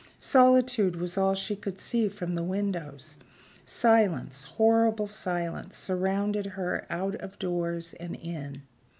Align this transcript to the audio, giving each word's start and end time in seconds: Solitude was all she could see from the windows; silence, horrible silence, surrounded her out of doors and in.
Solitude 0.19 0.95
was 0.95 1.15
all 1.15 1.35
she 1.35 1.55
could 1.55 1.77
see 1.77 2.09
from 2.09 2.33
the 2.33 2.41
windows; 2.41 3.17
silence, 3.67 4.45
horrible 4.45 5.05
silence, 5.07 5.77
surrounded 5.77 6.47
her 6.57 6.87
out 6.89 7.13
of 7.17 7.37
doors 7.37 7.93
and 7.93 8.15
in. 8.15 8.63